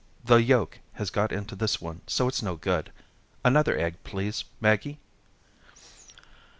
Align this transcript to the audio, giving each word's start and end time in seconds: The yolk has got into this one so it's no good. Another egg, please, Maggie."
The 0.25 0.37
yolk 0.37 0.79
has 0.93 1.11
got 1.11 1.31
into 1.31 1.55
this 1.55 1.79
one 1.79 2.01
so 2.07 2.27
it's 2.27 2.41
no 2.41 2.55
good. 2.55 2.91
Another 3.45 3.77
egg, 3.77 3.97
please, 4.03 4.45
Maggie." 4.59 4.97